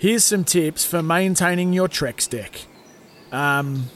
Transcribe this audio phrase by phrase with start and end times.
[0.00, 2.66] Here's some tips for maintaining your Trex deck.
[3.32, 3.86] Um,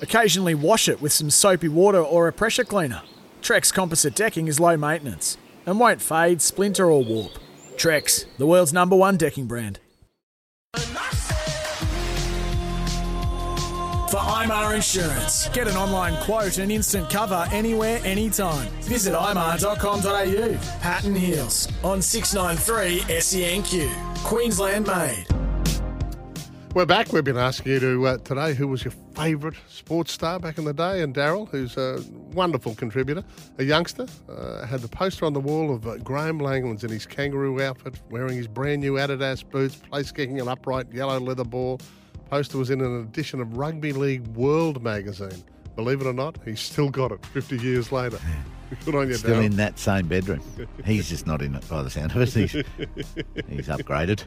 [0.00, 3.02] occasionally wash it with some soapy water or a pressure cleaner.
[3.42, 7.32] Trex composite decking is low maintenance and won't fade, splinter, or warp.
[7.76, 9.80] Trex, the world's number one decking brand.
[14.08, 18.68] For IMAR Insurance, get an online quote and instant cover anywhere, anytime.
[18.80, 20.80] Visit imar.com.au.
[20.80, 24.11] Pat and Heels on 693 SENQ.
[24.24, 25.26] Queensland made.
[26.74, 27.12] We're back.
[27.12, 30.64] We've been asking you to uh, today who was your favourite sports star back in
[30.64, 33.22] the day, and Daryl, who's a wonderful contributor,
[33.58, 37.04] a youngster, uh, had the poster on the wall of uh, Graeme Langlands in his
[37.04, 41.78] kangaroo outfit, wearing his brand new Adidas boots, place kicking an upright yellow leather ball.
[42.30, 45.44] Poster was in an edition of Rugby League World magazine.
[45.76, 48.18] Believe it or not, he's still got it 50 years later.
[48.84, 49.44] Good on you, Still Daryl.
[49.44, 50.40] in that same bedroom.
[50.84, 52.28] He's just not in it by the sound of it.
[52.30, 54.24] He's, he's upgraded.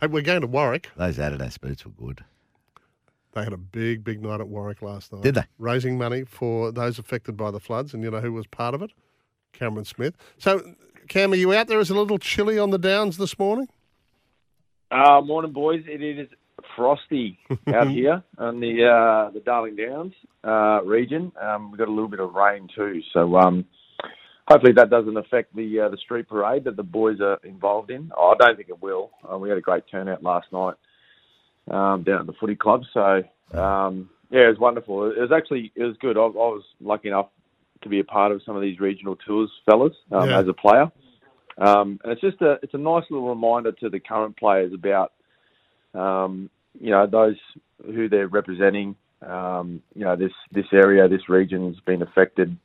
[0.00, 0.88] Hey, we're going to Warwick.
[0.96, 2.24] Those Adidas boots were good.
[3.32, 5.22] They had a big, big night at Warwick last night.
[5.22, 5.44] Did they?
[5.58, 8.82] Raising money for those affected by the floods, and you know who was part of
[8.82, 8.90] it?
[9.52, 10.14] Cameron Smith.
[10.38, 10.74] So,
[11.08, 11.78] Cam, are you out there?
[11.78, 13.68] Is it a little chilly on the downs this morning?
[14.90, 15.84] Uh, morning, boys.
[15.86, 16.28] It is
[16.76, 17.38] frosty
[17.74, 20.12] out here on the uh, the Darling Downs
[20.44, 21.32] uh, region.
[21.40, 23.64] Um, we've got a little bit of rain too, so um,
[24.48, 28.10] hopefully that doesn't affect the uh, the street parade that the boys are involved in.
[28.16, 29.10] Oh, I don't think it will.
[29.30, 30.74] Uh, we had a great turnout last night
[31.70, 33.22] um, down at the footy club, so
[33.58, 35.10] um, yeah, it was wonderful.
[35.10, 36.16] It was actually it was good.
[36.16, 37.28] I, I was lucky enough
[37.82, 40.40] to be a part of some of these regional tours, fellas, um, Yeah.
[40.40, 40.90] as a player.
[41.58, 45.12] Um, and it's just a it's a nice little reminder to the current players about
[45.94, 47.36] um, you know those
[47.84, 48.96] who they're representing.
[49.26, 52.56] Um, you know this this area, this region's been affected.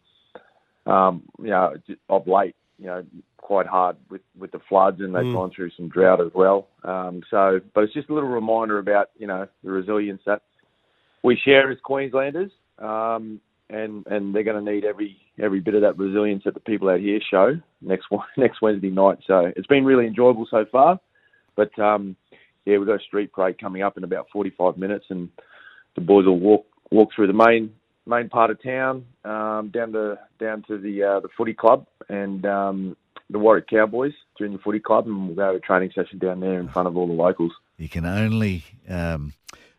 [0.86, 1.74] Um, you know
[2.10, 3.04] of late, you know
[3.38, 5.34] quite hard with with the floods, and they've Mm.
[5.34, 6.68] gone through some drought as well.
[6.84, 10.42] Um, so, but it's just a little reminder about you know the resilience that
[11.24, 12.52] we share as Queenslanders.
[12.80, 13.40] Um,
[13.70, 16.88] and and they're going to need every every bit of that resilience that the people
[16.90, 18.06] out here show next
[18.38, 19.20] next Wednesday night.
[19.26, 21.00] So it's been really enjoyable so far.
[21.56, 22.16] But um,
[22.66, 25.30] yeah, we've got a street parade coming up in about 45 minutes, and
[25.96, 27.72] the boys will walk walk through the main
[28.06, 32.46] main part of town um, down to down to the uh, the footy club and
[32.46, 32.96] um,
[33.30, 36.60] the Warwick Cowboys junior footy club, and we'll go to a training session down there
[36.60, 37.52] in front of all the locals.
[37.78, 39.34] You can only um,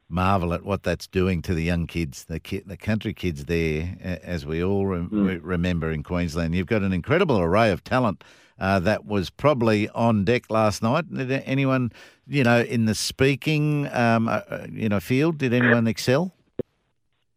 [0.08, 3.96] marvel at what that's doing to the young kids, the ki- the country kids there,
[4.22, 5.40] as we all rem- Mm.
[5.42, 6.54] remember in Queensland.
[6.54, 8.22] You've got an incredible array of talent
[8.58, 11.12] uh, that was probably on deck last night.
[11.12, 11.92] Did anyone,
[12.26, 16.32] you know, in the speaking, um, uh, uh, you know, field, did anyone excel?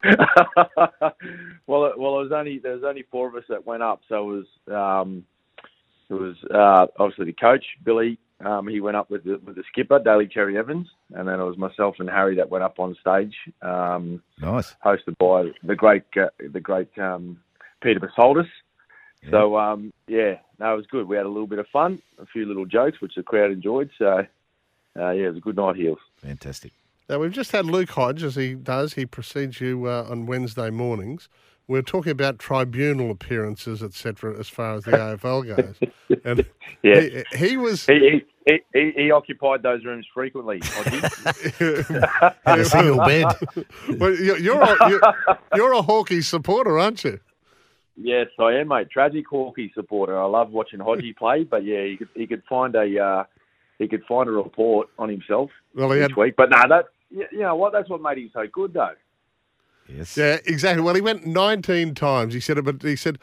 [0.06, 0.16] well,
[1.68, 4.46] well, it was only there was only four of us that went up, so it
[4.68, 5.26] was um,
[6.10, 8.18] it was uh, obviously the coach Billy.
[8.46, 11.44] Um, he went up with the with the skipper Daly Cherry Evans, and then it
[11.44, 14.74] was myself and Harry that went up on stage, um, Nice.
[14.86, 17.38] hosted by the great uh, the great um,
[17.82, 18.48] Peter Psaltis.
[19.30, 21.08] So um, yeah, no, it was good.
[21.08, 23.90] We had a little bit of fun, a few little jokes, which the crowd enjoyed.
[23.98, 24.26] So
[25.00, 26.00] uh, yeah, it was a good night, heels.
[26.18, 26.72] Fantastic.
[27.10, 28.94] Now, we've just had Luke Hodge, as he does.
[28.94, 31.28] He precedes you uh, on Wednesday mornings.
[31.68, 35.80] We're talking about tribunal appearances, etc., as far as the AFL goes.
[36.26, 36.46] And
[36.84, 37.24] Yeah.
[37.32, 37.86] he, he was.
[37.86, 40.60] He, he, he, he occupied those rooms frequently.
[40.60, 42.36] Hodgie.
[42.46, 43.26] A single bed.
[44.00, 45.02] well, you're, you're, a, you're,
[45.56, 47.20] you're a Hawkeye supporter, aren't you?
[48.02, 48.90] Yes, I am, mate.
[48.90, 50.18] Tragic Hawkeye supporter.
[50.18, 53.24] I love watching Hodgie play, but yeah, he could he could find a uh,
[53.78, 56.36] he could find a report on himself Well, he each had- week.
[56.38, 57.74] But no, that you you know what?
[57.74, 58.94] That's what made him so good, though.
[59.88, 60.16] Yes.
[60.16, 60.84] Yeah, exactly.
[60.84, 62.36] Well, he went 19 times.
[62.36, 63.18] He said, it, but he said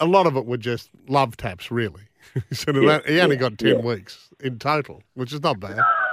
[0.00, 2.02] a lot of it were just love taps, really.
[2.48, 3.74] he said Yeah, on- he only yeah, got 10 yeah.
[3.80, 5.78] weeks in total, which is not bad.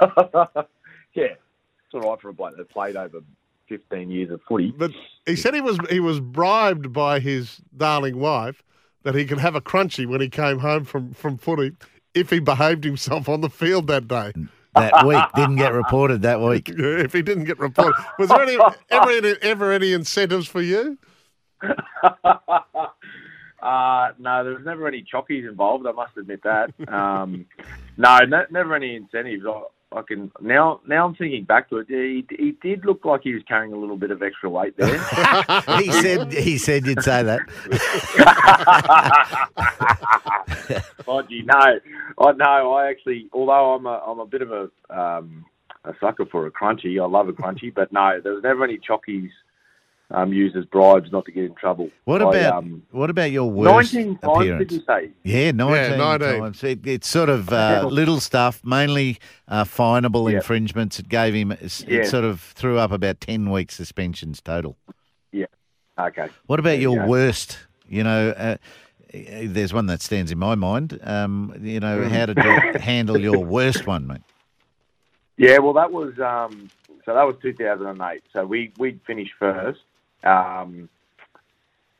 [1.14, 3.20] yeah, it's all right for a bloke that played over
[3.68, 4.72] fifteen years of footy.
[4.76, 4.92] But
[5.26, 8.62] he said he was he was bribed by his darling wife
[9.02, 11.72] that he could have a Crunchie when he came home from, from footy
[12.14, 14.32] if he behaved himself on the field that day.
[14.74, 16.68] That week didn't get reported that week.
[16.76, 17.94] if he didn't get reported.
[18.18, 18.58] Was there any,
[18.90, 20.98] ever, any, ever any incentives for you?
[23.60, 25.84] Uh, no, there was never any chockies involved.
[25.84, 26.72] I must admit that.
[26.88, 27.44] Um,
[27.96, 29.44] no, ne- never any incentives.
[29.44, 30.80] I, I can now.
[30.86, 31.86] Now I'm thinking back to it.
[31.88, 34.98] He, he did look like he was carrying a little bit of extra weight there.
[35.78, 37.40] he said he said you'd say that.
[41.08, 41.80] oh, gee, no,
[42.18, 42.74] oh no.
[42.74, 45.46] I actually, although I'm a I'm a bit of a um,
[45.84, 47.02] a sucker for a Crunchie.
[47.02, 49.30] I love a Crunchie, but no, there was never any chockies
[50.10, 51.90] um, used as bribes not to get in trouble.
[52.04, 54.36] What I, about um, what about your worst 19 times?
[54.38, 54.68] appearance?
[54.68, 55.10] Did you say?
[55.22, 56.40] Yeah, 19, 19.
[56.40, 56.64] times.
[56.64, 59.18] It, it's sort of uh, little stuff, mainly
[59.48, 60.36] uh, finable Yeah.
[60.36, 60.98] infringements.
[60.98, 62.04] It gave him, it Yeah.
[62.04, 64.76] sort of threw up about 10 week suspensions total.
[65.32, 65.46] Yeah.
[65.98, 66.28] Okay.
[66.46, 67.06] What about your Yeah.
[67.06, 67.58] worst?
[67.88, 68.56] You know, uh,
[69.12, 70.98] there's one that stands in my mind.
[71.02, 72.08] Um, you know, Mm.
[72.10, 72.50] how did you
[72.80, 74.20] handle your worst one, mate?
[75.36, 76.68] Yeah, well, that was um,
[77.04, 78.22] so that was 2008.
[78.32, 79.80] So we we finished first,
[80.24, 80.88] um,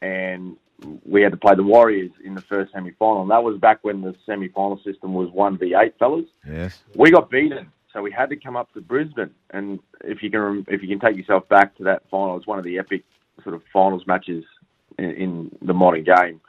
[0.01, 0.57] and
[1.05, 3.23] we had to play the Warriors in the first semi final.
[3.23, 6.27] And that was back when the semi final system was one v eight, fellas.
[6.49, 6.83] Yes.
[6.95, 9.35] We got beaten, so we had to come up to Brisbane.
[9.51, 12.59] And if you can if you can take yourself back to that final, it's one
[12.59, 13.05] of the epic
[13.43, 14.45] sort of finals matches
[14.99, 16.41] in, in the modern game.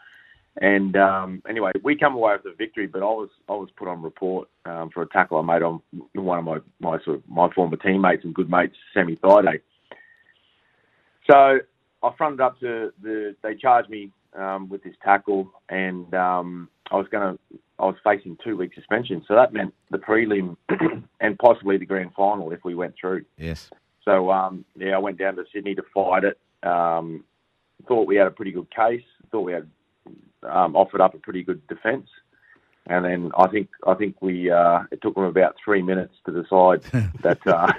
[0.61, 3.87] And um, anyway, we come away with a victory, but I was I was put
[3.87, 5.81] on report um, for a tackle I made on
[6.13, 9.61] one of my, my sort of my former teammates and good mates, Sammy Thaiday.
[11.29, 11.59] So
[12.01, 13.35] I fronted up to the.
[13.43, 17.59] They charged me um, with this tackle, and um, I was going to.
[17.77, 20.57] I was facing two week suspension, so that meant the prelim
[21.21, 23.23] and possibly the grand final if we went through.
[23.37, 23.69] Yes.
[24.03, 26.39] So um, yeah, I went down to Sydney to fight it.
[26.67, 27.23] Um,
[27.87, 29.03] thought we had a pretty good case.
[29.31, 29.69] Thought we had
[30.43, 32.09] um, offered up a pretty good defence.
[32.87, 36.31] And then I think I think we uh, it took them about three minutes to
[36.31, 36.81] decide
[37.21, 37.71] that uh,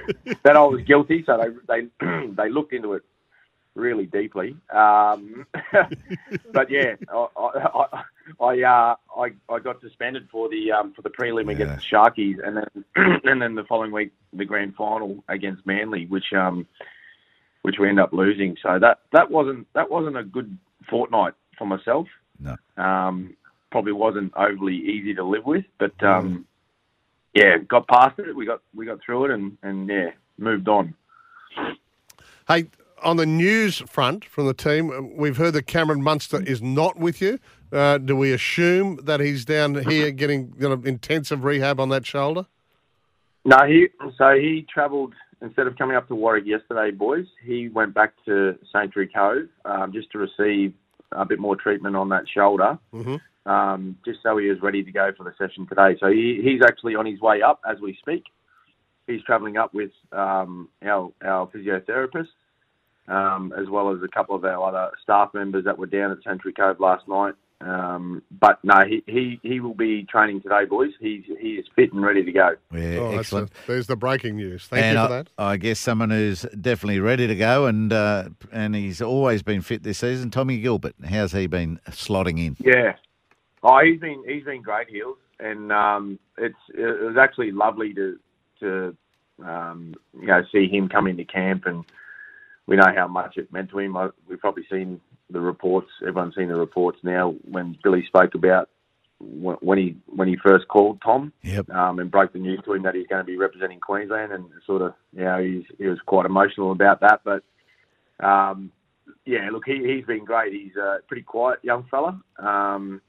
[0.44, 1.24] that I was guilty.
[1.26, 3.02] So they they they looked into it
[3.74, 4.56] really deeply.
[4.72, 5.46] Um,
[6.52, 8.02] but yeah, I I
[8.40, 12.46] I, uh, I I got suspended for the um, for the prelim against the Sharkies,
[12.46, 12.84] and then
[13.24, 16.66] and then the following week the grand final against Manly, which um
[17.62, 18.56] which we ended up losing.
[18.62, 20.56] So that that wasn't that wasn't a good
[20.88, 22.06] fortnight for myself.
[22.38, 22.56] No.
[22.76, 23.36] Um,
[23.70, 26.46] probably wasn't overly easy to live with, but um,
[27.34, 28.34] yeah, got past it.
[28.34, 30.94] We got we got through it, and and yeah, moved on.
[32.48, 32.66] Hey,
[33.02, 37.20] on the news front from the team, we've heard that Cameron Munster is not with
[37.20, 37.38] you.
[37.72, 42.06] Uh, do we assume that he's down here getting you know, intensive rehab on that
[42.06, 42.46] shoulder?
[43.44, 43.88] No, he
[44.18, 47.26] so he travelled instead of coming up to Warwick yesterday, boys.
[47.44, 50.74] He went back to Sanctuary Cove um, just to receive
[51.12, 53.50] a bit more treatment on that shoulder, Mm-hmm.
[53.50, 55.96] um, just so he is ready to go for the session today.
[55.98, 58.24] So he, he's actually on his way up as we speak.
[59.06, 62.28] He's travelling up with um, our our physiotherapist,
[63.10, 66.18] um, as well as a couple of our other staff members that were down at
[66.24, 67.34] Sanctuary Cove last night.
[67.62, 70.92] Um, but no, he, he, he will be training today, boys.
[70.98, 72.52] He's he is fit and ready to go.
[72.72, 73.50] Yeah, Oh, excellent.
[73.50, 74.66] the- there's the breaking news.
[74.66, 75.28] Thank and you I, for that.
[75.36, 79.82] I guess someone who's definitely ready to go, and uh, and he's always been fit
[79.82, 80.30] this season.
[80.30, 82.56] Tommy Gilbert, how's he been slotting in?
[82.60, 82.94] Yeah.
[83.62, 88.18] Oh, he's been he's been great, Heels, and um, it's it was actually lovely to
[88.60, 88.96] to
[89.44, 91.84] um, you know see him come into camp, and
[92.70, 93.96] we know how much it meant to him.
[93.96, 95.88] I, we've probably seen the reports.
[96.06, 98.70] Everyone's seen the reports now when Billy spoke about
[99.18, 101.68] when he when he first called Tom Yep.
[101.70, 104.44] um, and broke the news to him that he's going to be representing Queensland, and
[104.66, 107.20] sort of, you know, he's, he was quite emotional about that.
[107.24, 107.42] But
[108.24, 108.70] um,
[109.26, 110.52] yeah, look, he, he's been great.
[110.52, 113.02] He's a pretty quiet young fella, um,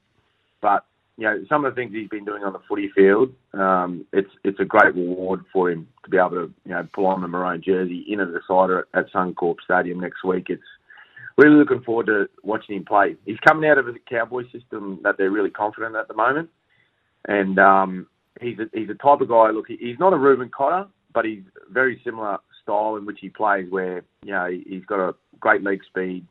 [0.59, 0.85] but
[1.17, 4.31] you know, some of the things he's been doing on the footy field, um, it's
[4.43, 7.27] it's a great reward for him to be able to you know pull on the
[7.27, 10.47] maroon jersey in a decider at, at Suncorp Stadium next week.
[10.49, 10.63] It's
[11.37, 13.15] really looking forward to watching him play.
[13.25, 16.49] He's coming out of a Cowboy system that they're really confident at the moment,
[17.27, 18.07] and um,
[18.39, 19.49] he's a, he's a type of guy.
[19.51, 23.69] Look, he's not a Reuben Cotter, but he's very similar style in which he plays,
[23.69, 26.25] where you know he, he's got a great leg speed.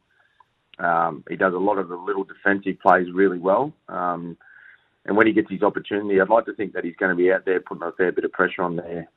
[0.78, 3.72] Um, he does a lot of the little defensive plays really well.
[3.88, 4.38] Um,
[5.06, 7.32] and when he gets his opportunity, I'd like to think that he's going to be
[7.32, 9.08] out there putting a fair bit of pressure on their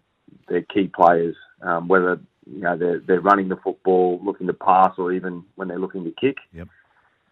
[0.48, 4.94] their key players, um, whether you know they're they're running the football, looking to pass,
[4.98, 6.38] or even when they're looking to kick.
[6.54, 6.68] Yep.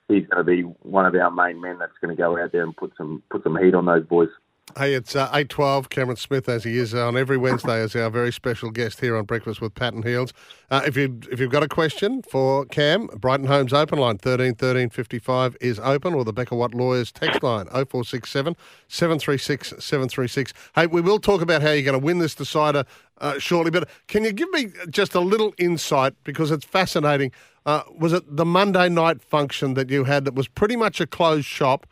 [0.07, 2.63] He's going to be one of our main men that's going to go out there
[2.63, 4.29] and put some put some heat on those boys.
[4.77, 8.31] Hey, it's uh, 8.12, Cameron Smith, as he is on every Wednesday as our very
[8.31, 10.31] special guest here on Breakfast with Pat and Heels.
[10.69, 14.55] Uh, if, you, if you've got a question for Cam, Brighton Homes open line 13
[14.55, 18.55] 13 55 is open, or the Becker Watt Lawyers text line 0467
[18.87, 20.53] 736 736.
[20.75, 22.85] Hey, we will talk about how you're going to win this decider
[23.17, 27.31] uh, shortly, but can you give me just a little insight, because it's fascinating.
[27.65, 31.07] Uh, was it the Monday night function that you had that was pretty much a
[31.07, 31.85] closed shop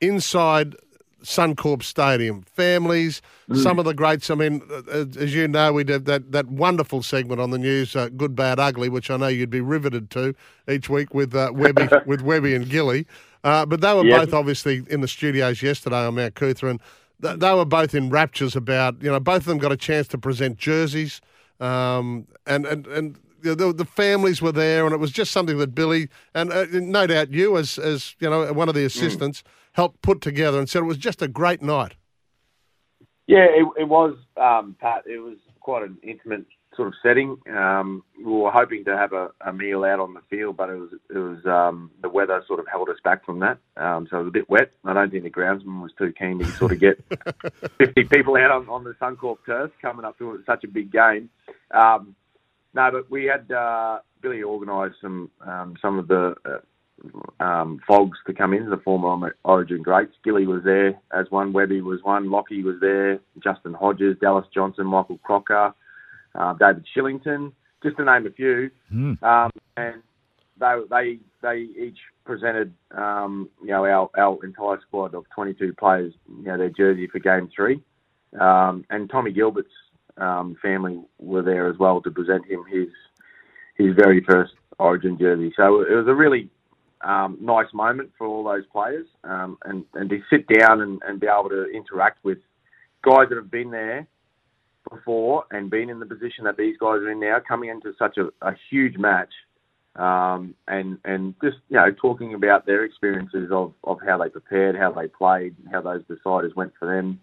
[0.00, 0.76] inside
[1.22, 3.20] Suncorp Stadium, families,
[3.52, 4.30] some of the greats.
[4.30, 7.96] I mean, uh, as you know, we did that, that wonderful segment on the news,
[7.96, 10.34] uh, Good, Bad, Ugly, which I know you'd be riveted to
[10.68, 13.06] each week with uh, Webby, with Webby and Gilly.
[13.44, 14.20] Uh, but they were Yep.
[14.26, 16.80] both obviously in the studios yesterday on Mount Coot-tha, and
[17.22, 20.08] th- they were both in raptures about, you know, both of them got a chance
[20.08, 21.20] to present jerseys,
[21.60, 25.58] um, and, and, and the, the, the families were there, and it was just something
[25.58, 29.42] that Billy, and uh, no doubt you, as, as you know, one of the assistants,
[29.72, 31.94] helped put together and said it was just a great night.
[33.26, 35.04] Yeah, it, it was, um, Pat.
[35.06, 36.46] It was quite an intimate
[36.78, 37.36] sort of setting.
[37.50, 40.76] Um, we were hoping to have a, a meal out on the field, but it
[40.76, 43.58] was it was um, the weather sort of held us back from that.
[43.76, 44.70] Um, so it was a bit wet.
[44.84, 47.04] I don't think the groundsman was too keen to sort of get
[47.78, 51.28] 50 people out on, on the Suncorp turf coming up to such a big game.
[52.78, 58.18] No, but we had uh, Billy organised some um, some of the uh, um, Fogs
[58.28, 60.12] to come in, the former Origin greats.
[60.22, 64.86] Gilly was there as one, Webby was one, Lockie was there, Justin Hodges, Dallas Johnson,
[64.86, 65.74] Michael Crocker,
[66.36, 67.50] uh, David Shillington,
[67.82, 68.70] just to name a few.
[69.24, 70.00] Um, and
[70.60, 76.12] they, they they each presented, um, you know, our, our entire squad of 22 players,
[76.28, 77.82] you know, their jersey for Game Three.
[78.38, 79.68] Um, and Tommy Gilbert's
[80.20, 82.88] um, family were there as well to present him his
[83.76, 85.52] his very first Origin jersey.
[85.56, 86.50] So it was a really
[87.02, 91.20] um, nice moment for all those players, um, and and to sit down and, and
[91.20, 92.38] be able to interact with
[93.02, 94.06] guys that have been there
[94.90, 98.16] before and been in the position that these guys are in now, coming into such
[98.16, 99.32] a, a huge match,
[99.96, 104.76] um, and and just you know talking about their experiences of, of how they prepared,
[104.76, 107.20] how they played, how those deciders went for them,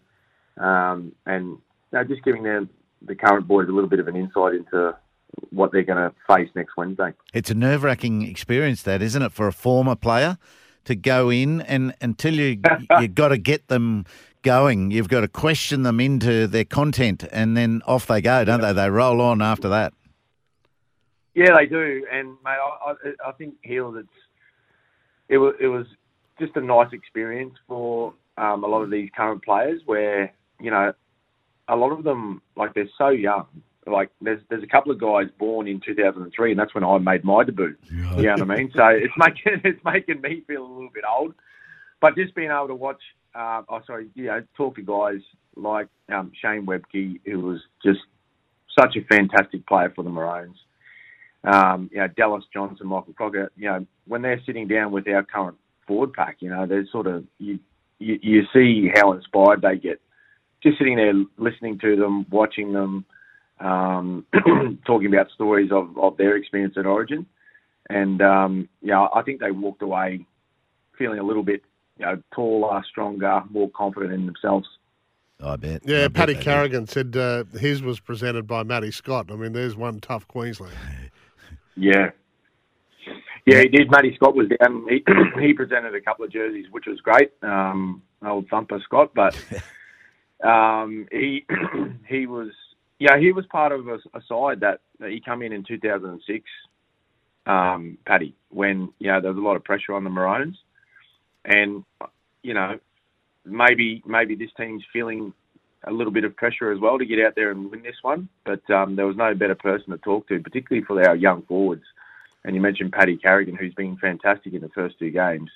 [0.65, 1.59] um, and you
[1.93, 2.69] know, just giving them
[3.05, 4.95] the current boys a little bit of an insight into
[5.51, 7.13] what they're going to face next Wednesday.
[7.33, 10.37] It's a nerve wracking experience, that isn't it, for a former player
[10.85, 12.61] to go in and until you
[12.99, 14.05] you got to get them
[14.43, 18.61] going, you've got to question them into their content, and then off they go, don't
[18.61, 18.71] they?
[18.71, 19.93] They roll on after that.
[21.33, 24.07] Yeah, they do, and mate, I, I, I think Heels, it's
[25.27, 25.85] it was it was
[26.39, 30.31] just a nice experience for um, a lot of these current players, where
[30.61, 30.93] you know
[31.67, 33.47] a lot of them like they're so young.
[33.87, 37.23] Like there's there's a couple of guys born in 2003, and that's when I made
[37.23, 37.75] my debut.
[37.91, 38.71] You know what I mean?
[38.75, 41.35] So it's making it's making me feel a little bit old,
[42.01, 43.01] but just being able to watch,
[43.35, 45.21] uh, oh sorry, you know, talk to guys
[45.55, 47.99] like um, Shane Webke, who was just
[48.77, 50.57] such a fantastic player for the Maroons
[51.45, 55.23] um, you know, Dallas Johnson, Michael Crocker, you know, when they're sitting down with our
[55.23, 55.57] current
[55.87, 57.59] forward pack, you know, they're sort of, you,
[57.99, 60.01] you, you see how inspired they get.
[60.65, 63.05] Just sitting there listening to them, watching them,
[63.59, 64.25] um,
[64.85, 67.25] talking about stories of, of their experience at Origin.
[67.89, 70.25] And, um, yeah, I think they walked away
[70.97, 71.61] feeling a little bit,
[71.99, 74.67] you know, taller, stronger, more confident in themselves.
[75.43, 75.81] I bet.
[75.85, 76.45] Yeah, bet Paddy they do.
[76.45, 79.29] Carrigan said uh, his was presented by Matty Scott.
[79.31, 80.75] I mean, there's one tough Queensland.
[81.77, 82.11] Yeah.
[83.45, 83.91] Yeah, he did.
[83.91, 84.87] Matty Scott was down.
[84.89, 85.03] He,
[85.45, 87.31] he presented a couple of jerseys, which was great.
[87.43, 89.37] Um, old thumper Scott, but
[90.45, 91.45] um, he
[92.07, 92.49] he was
[92.99, 96.43] yeah he was part of a, a side that, that he come in in 2006.
[97.47, 100.57] Um, Paddy, when you know there was a lot of pressure on the Maroons,
[101.45, 101.83] and
[102.43, 102.79] you know
[103.45, 105.33] maybe maybe this team's feeling
[105.87, 108.27] a little bit of pressure as well to get out there and win this one.
[108.43, 111.83] But um, there was no better person to talk to, particularly for our young forwards.
[112.43, 115.49] And you mentioned Paddy Carrigan, who's been fantastic in the first two games.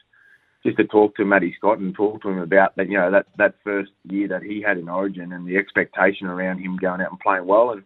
[0.63, 3.27] Just to talk to Matty Scott and talk to him about that, you know, that,
[3.37, 7.11] that first year that he had in Origin and the expectation around him going out
[7.11, 7.71] and playing well.
[7.71, 7.83] And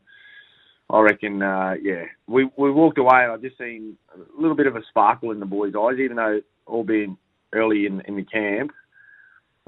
[0.90, 4.66] I reckon, uh, yeah, we we walked away and I've just seen a little bit
[4.68, 7.18] of a sparkle in the boys' eyes, even though all being
[7.54, 8.72] early in in the camp.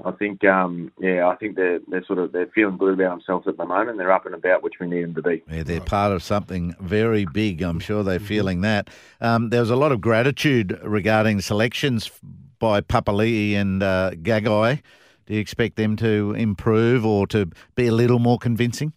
[0.04, 3.48] I think, um, yeah, I think they're they're sort of they're feeling good about themselves
[3.48, 3.96] at the moment.
[3.96, 5.42] They're up and about, which we need them to be.
[5.50, 7.62] Yeah, they're part of something very big.
[7.62, 8.26] I'm sure they're Mm-hmm.
[8.26, 8.90] feeling that.
[9.20, 12.10] Um, there was a lot of gratitude regarding selections
[12.58, 14.82] by Papali'i and uh, Gagai.
[15.26, 18.92] Do you expect them to improve or to be a little more convincing?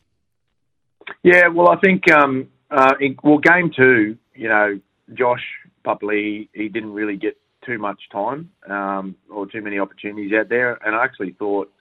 [1.24, 4.80] Yeah, well, I think um, uh, in, well, game two, you know,
[5.14, 5.44] Josh
[5.86, 10.80] Papali'i, he didn't really get too much time um, or too many opportunities out there,
[10.86, 11.72] and I actually thought,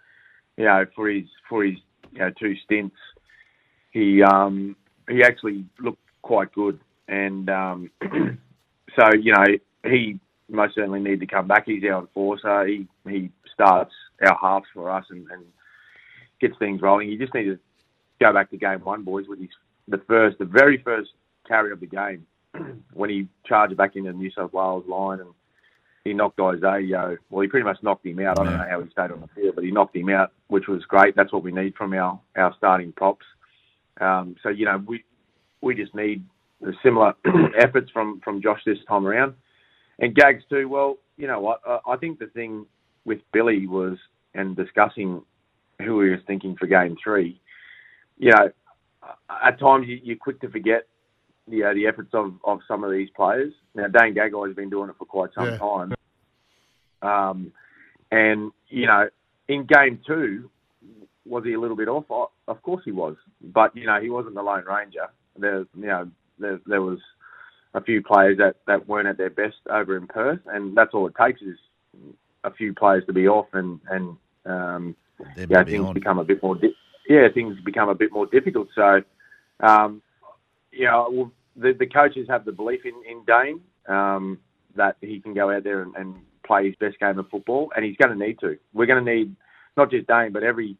[0.56, 1.76] you know, for his for his
[2.12, 2.96] you know two stints,
[3.90, 4.76] he um,
[5.08, 9.44] he actually looked quite good, and um, so you know
[9.84, 11.64] he most certainly need to come back.
[11.66, 12.66] He's our enforcer.
[12.66, 13.92] He he starts
[14.26, 15.44] our halves for us and, and
[16.40, 17.08] gets things rolling.
[17.08, 17.58] You just need to
[18.20, 19.50] go back to game one, boys, with his
[19.88, 21.10] the first, the very first
[21.46, 22.26] carry of the game
[22.92, 25.30] when he charged back into the New South Wales line and
[26.04, 27.16] he knocked Isaah.
[27.30, 28.38] Well, he pretty much knocked him out.
[28.38, 30.68] I don't know how he stayed on the field, but he knocked him out, which
[30.68, 31.16] was great.
[31.16, 33.26] That's what we need from our our starting props.
[34.00, 35.04] Um, so you know, we
[35.60, 36.24] we just need
[36.82, 37.14] similar
[37.58, 39.34] efforts from from Josh this time around,
[39.98, 40.68] and Gags too.
[40.68, 41.60] Well, you know what?
[41.66, 42.66] I, I think the thing
[43.04, 43.96] with Billy was
[44.34, 45.22] and discussing
[45.80, 47.40] who he was thinking for game three.
[48.18, 48.50] You know,
[49.44, 50.86] at times you, you're quick to forget
[51.48, 53.52] you know, the efforts of, of some of these players.
[53.74, 55.58] Now, Dane Gagai has been doing it for quite some Yeah.
[55.58, 55.94] time.
[57.00, 57.52] Um,
[58.10, 59.08] and, you know,
[59.48, 60.50] in game two,
[61.24, 62.04] was he a little bit off?
[62.48, 63.16] Of course he was.
[63.40, 65.08] But, you know, he wasn't the Lone Ranger.
[65.36, 66.98] There, you know, there, there was
[67.74, 71.06] a few players that, that weren't at their best over in Perth, and that's all
[71.06, 71.56] it takes is
[72.44, 74.96] a few players to be off and, and um,
[75.36, 75.94] yeah, things on.
[75.94, 76.54] become a bit more.
[76.54, 76.74] Di-
[77.08, 78.68] yeah, things become a bit more difficult.
[78.74, 79.02] So,
[79.60, 80.02] um,
[80.70, 84.38] you know, well, the, the coaches have the belief in in Dane um,
[84.76, 86.14] that he can go out there and, and
[86.46, 88.58] play his best game of football, and he's going to need to.
[88.72, 89.34] We're going to need
[89.76, 90.76] not just Dane, but every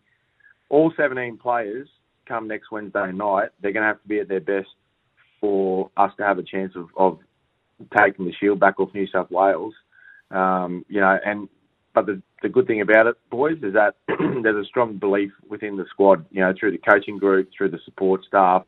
[0.69, 1.89] all 17 players
[2.27, 3.49] come next Wednesday night.
[3.61, 4.69] They're going to have to be at their best
[5.41, 7.19] for us to have a chance of, of
[7.97, 9.75] taking the shield back off New South Wales.
[10.31, 11.49] Um, you know, and
[11.95, 15.77] but the the good thing about it, boys, is that there's a strong belief within
[15.77, 16.25] the squad.
[16.31, 18.65] You know, through the coaching group, through the support staff,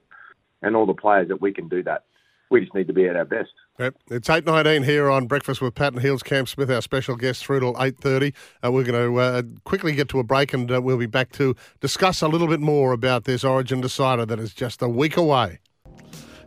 [0.63, 2.05] and all the players that we can do that.
[2.51, 3.51] We just need to be at our best.
[3.79, 3.95] Yep.
[4.11, 6.23] It's eight nineteen here on Breakfast with Pat and Heels.
[6.25, 8.35] Cam Smith, our special guest, through till eight thirty.
[8.65, 11.31] Uh, we're going to uh, quickly get to a break, and uh, we'll be back
[11.33, 15.17] to discuss a little bit more about this Origin decider that is just a week
[15.17, 15.61] away.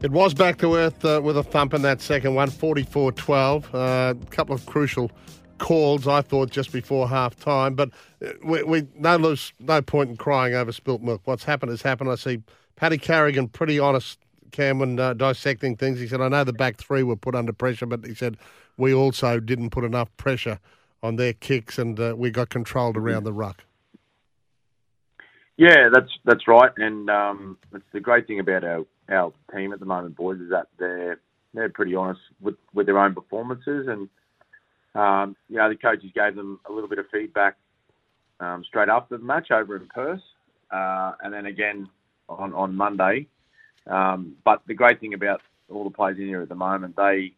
[0.04, 3.74] It was back to earth uh, with a thump in that second one, 44-12.
[3.74, 5.10] A couple of crucial
[5.60, 7.74] calls, I thought, just before half time.
[7.74, 7.92] But
[8.22, 11.22] uh, we, we no lose, no point in crying over spilt milk.
[11.24, 12.10] What's happened has happened.
[12.10, 12.42] I see
[12.76, 14.20] Paddy Carrigan pretty honest,
[14.52, 16.02] Cam, when uh, dissecting things.
[16.02, 18.36] He said, I know the back three were put under pressure, but he said
[18.76, 20.60] we also didn't put enough pressure
[21.02, 23.64] on their kicks and uh, we got controlled around the ruck.
[25.58, 27.58] Yeah, that's that's right, and um,
[27.92, 31.20] the great thing about our, our team at the moment, boys, is that they're
[31.54, 34.10] they're pretty honest with, with their own performances, and
[34.96, 37.56] um, you know the coaches gave them a little bit of feedback
[38.40, 40.22] um, straight after the match over in Perth,
[40.72, 41.88] uh, and then again
[42.30, 43.28] on on Monday.
[43.86, 47.32] Um, but the great thing about all the players in here at the moment, they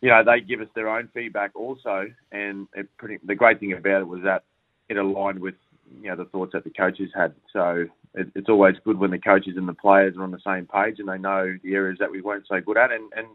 [0.00, 3.72] you know they give us their own feedback also, and it pretty, the great thing
[3.72, 4.44] about it was that
[4.88, 5.54] it aligned with
[6.00, 7.34] you know the thoughts that the coaches had.
[7.52, 10.66] So it, it's always good when the coaches and the players are on the same
[10.66, 12.92] page and they know the areas that we weren't so good at.
[12.92, 13.26] And, and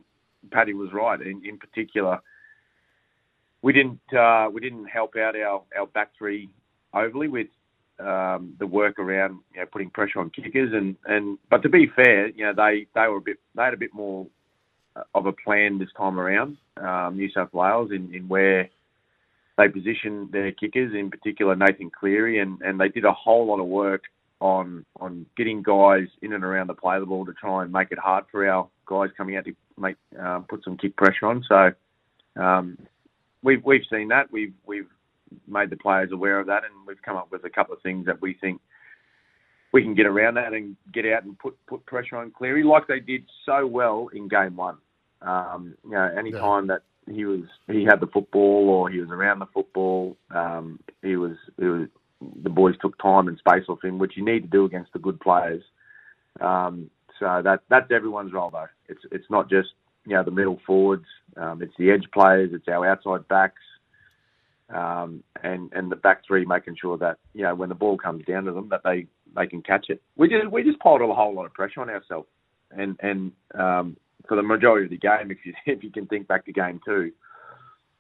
[0.51, 1.19] Paddy was right.
[1.21, 2.19] In, in particular,
[3.61, 6.49] we didn't uh, we didn't help out our, our back three
[6.93, 7.47] overly with
[7.99, 11.87] um, the work around you know putting pressure on kickers and, and but to be
[11.95, 14.27] fair, you know they, they were a bit they had a bit more
[15.13, 18.69] of a plan this time around, um, New South Wales in, in where
[19.59, 23.59] they positioned their kickers, in particular Nathan Cleary, and, and they did a whole lot
[23.59, 24.03] of work
[24.41, 27.73] on on getting guys in and around the play of the ball to try and
[27.73, 31.25] make it hard for our guys coming out to make um, put some kick pressure
[31.25, 31.43] on.
[31.45, 32.77] So um,
[33.43, 34.31] we've we've seen that.
[34.31, 34.87] We've we've
[35.45, 38.05] made the players aware of that, and we've come up with a couple of things
[38.05, 38.61] that we think
[39.73, 42.87] we can get around that and get out and put put pressure on Cleary like
[42.87, 44.77] they did so well in game one.
[45.21, 46.39] Um, you know, any Yeah.
[46.39, 50.79] time that he was he had the football or he was around the football, um,
[51.01, 51.87] he was he was
[52.43, 54.99] the boys took time and space off him, which you need to do against the
[54.99, 55.63] good players.
[56.41, 58.67] Um, so that that's everyone's role though.
[58.87, 59.69] It's it's not just
[60.05, 61.05] you know the middle forwards.
[61.37, 62.51] Um, it's the edge players.
[62.53, 63.61] It's our outside backs.
[64.69, 68.23] Um, and and the back three making sure that you know when the ball comes
[68.25, 70.01] down to them that they, they can catch it.
[70.15, 72.27] We just we just piled a whole lot of pressure on ourselves,
[72.71, 73.97] and and um,
[74.29, 76.79] for the majority of the game, if you if you can think back to game
[76.85, 77.11] two,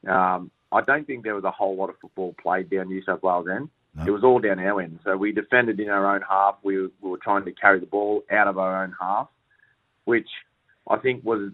[0.09, 3.23] um, I don't think there was a whole lot of football played down New South
[3.23, 3.69] Wales end.
[3.95, 4.05] No.
[4.05, 4.99] It was all down our end.
[5.03, 6.57] So we defended in our own half.
[6.61, 9.27] We were, we were trying to carry the ball out of our own half,
[10.05, 10.29] which
[10.87, 11.51] I think was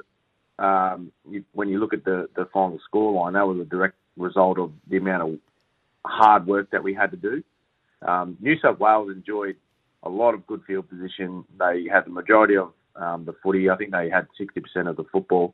[0.60, 4.60] um, you, when you look at the the final scoreline, that was a direct result
[4.60, 5.40] of the amount of
[6.06, 7.44] hard work that we had to do.
[8.06, 9.56] Um, New South Wales enjoyed
[10.04, 11.46] a lot of good field position.
[11.58, 13.70] They had the majority of um, the footy.
[13.70, 15.54] I think they had 60% of the football.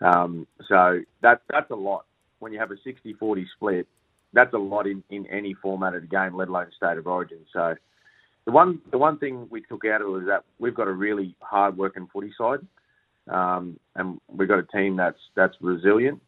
[0.00, 2.04] Um, so that that's a lot.
[2.38, 3.86] When you have a 60-40 split,
[4.32, 7.38] that's a lot in, in any format of the game, let alone state of origin.
[7.52, 7.74] So
[8.44, 10.92] the one the one thing we took out of it is that we've got a
[10.92, 12.60] really hard working footy side,
[13.28, 16.20] um, and we've got a team that's that's resilient.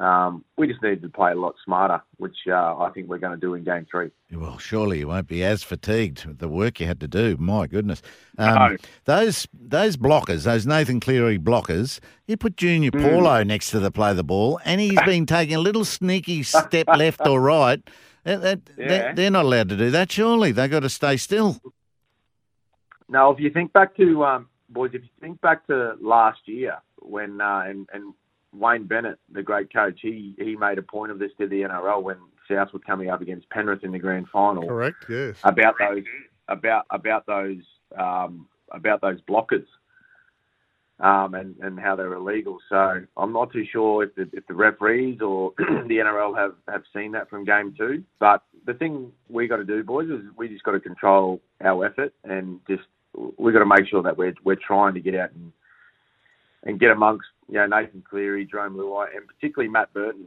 [0.00, 3.38] Um, we just need to play a lot smarter, which uh, I think we're going
[3.38, 4.10] to do in game three.
[4.32, 7.36] Well, surely you won't be as fatigued with the work you had to do.
[7.38, 8.00] My goodness,
[8.38, 8.76] um, No.
[9.04, 12.00] those those blockers, those Nathan Cleary blockers.
[12.26, 13.02] You put Junior Hmm.
[13.02, 16.88] Paulo next to the play the ball, and he's been taking a little sneaky step
[16.88, 17.82] left or right.
[18.24, 18.88] That- that- Yeah.
[18.88, 20.10] they're, they're not allowed to do that.
[20.10, 21.60] Surely They've got to stay still.
[23.08, 26.78] Now, if you think back to um, boys, if you think back to last year
[27.00, 28.14] when uh, and, and
[28.54, 32.02] Wayne Bennett, the great coach, he he made a point of this to the NRL
[32.02, 32.16] when
[32.50, 35.04] South were coming up against Penrith in the grand final Correct.
[35.08, 35.36] Yes.
[35.44, 36.04] about those
[36.48, 37.62] about about those
[37.96, 39.66] um, about those blockers.
[41.00, 42.58] Um, and, and how they're illegal.
[42.68, 46.82] So I'm not too sure if the, if the referees or the NRL have, have
[46.94, 48.04] seen that from game two.
[48.20, 51.86] But the thing we got to do, boys, is we just got to control our
[51.86, 52.84] effort and just
[53.36, 55.52] we got to make sure that we're we're trying to get out and
[56.64, 60.26] and get amongst you know Nathan Cleary, Jarome Luai, and particularly Matt Burton,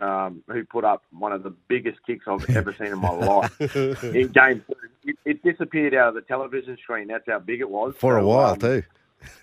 [0.00, 3.60] um, who put up one of the biggest kicks I've ever seen in my life
[4.04, 4.74] in game two.
[5.02, 7.08] It, it disappeared out of the television screen.
[7.08, 8.82] That's how big it was For a while um, too.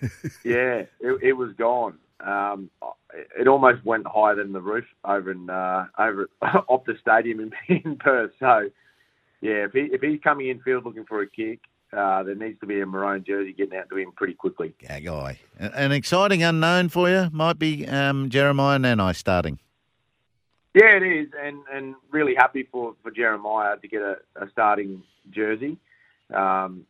[0.44, 1.98] yeah, it, it was gone.
[2.20, 2.70] Um,
[3.38, 7.80] it almost went higher than the roof over in uh, over off the stadium in,
[7.84, 8.32] in Perth.
[8.40, 8.70] So,
[9.40, 11.60] yeah, if he if he's coming in field looking for a kick,
[11.96, 14.74] uh, there needs to be a maroon jersey getting out to him pretty quickly.
[14.82, 15.38] Yeah, guy.
[15.58, 19.58] An exciting unknown for you might be um, Jeremiah Nanai starting.
[20.74, 25.02] Yeah, it is, and and really happy for, for Jeremiah to get a, a starting
[25.30, 25.78] jersey.
[26.32, 26.84] Um,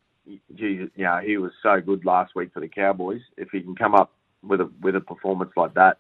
[0.55, 3.23] geez, you know, he was so good last week for the Cowboys.
[3.37, 4.11] If he can come up
[4.43, 5.99] with a with a performance like that,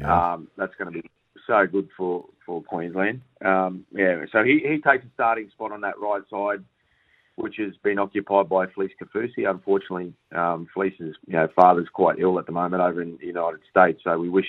[0.00, 0.32] Yeah.
[0.34, 1.10] um, that's going to be
[1.46, 3.22] so good for for Queensland.
[3.44, 6.64] Um, yeah, so he he takes a starting spot on that right side,
[7.40, 9.48] which has been occupied by Felise Kaufusi.
[9.48, 13.60] Unfortunately, um, Felise's you know father's quite ill at the moment over in the United
[13.70, 14.46] States, so we wish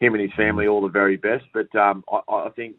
[0.00, 1.44] him and his family all the very best.
[1.52, 2.76] But um, I, I think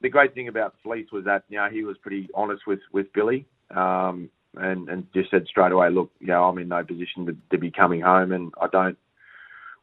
[0.00, 3.12] the great thing about Felise was that you know he was pretty honest with with
[3.12, 3.46] Billy.
[3.70, 7.36] Um, and, and just said straight away, look, you know, I'm in no position to,
[7.52, 8.98] to be coming home, and I don't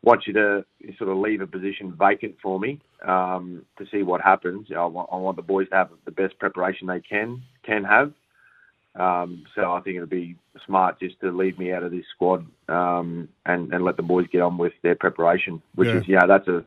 [0.03, 0.65] want you to
[0.97, 4.67] sort of leave a position vacant for me um, to see what happens.
[4.75, 8.13] I, want, I want the boys to have the best preparation they can can have.
[8.99, 10.35] Um, so I think it'd be
[10.65, 14.27] smart just to leave me out of this squad um, and, and let the boys
[14.31, 15.97] get on with their preparation, which Yeah.
[15.97, 16.65] is yeah, that's a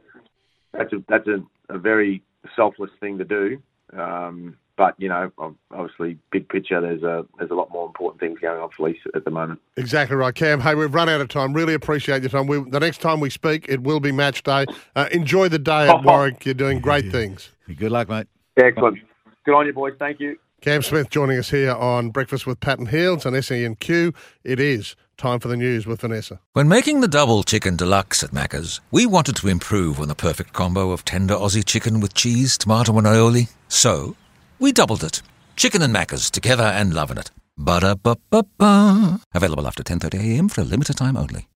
[0.72, 2.22] that's a that's a, a very
[2.56, 3.62] selfless thing to do.
[3.96, 5.30] Um, but you know,
[5.70, 8.96] obviously, big picture, there's a there's a lot more important things going on for Felise
[9.14, 9.60] at the moment.
[9.76, 10.60] Exactly right, Cam.
[10.60, 11.52] Hey, we've run out of time.
[11.52, 12.46] Really appreciate your time.
[12.46, 14.64] We, the next time we speak, it will be match day.
[14.96, 16.46] Uh, enjoy the day at Warwick.
[16.46, 17.50] You're doing great things.
[17.76, 18.26] Good luck, mate.
[18.56, 18.98] Excellent.
[19.44, 19.92] Good on you, boys.
[19.98, 20.38] Thank you.
[20.62, 24.14] Cam Smith joining us here on Breakfast with Pat and Heels on SENQ.
[24.44, 26.38] It is time for the news with Vanessa.
[26.52, 30.52] When making the double chicken deluxe at Macca's, we wanted to improve on the perfect
[30.52, 33.50] combo of tender Aussie chicken with cheese, tomato, and aioli.
[33.66, 34.14] So,
[34.60, 35.20] we doubled it.
[35.56, 37.32] Chicken and Macca's together and loving it.
[37.58, 39.18] Ba-da-ba-ba-ba.
[39.34, 41.48] Available after 10.30am for a limited time only.